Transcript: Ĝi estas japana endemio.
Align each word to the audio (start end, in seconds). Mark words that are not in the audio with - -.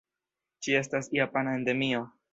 Ĝi 0.67 0.73
estas 0.81 1.13
japana 1.19 1.57
endemio. 1.59 2.05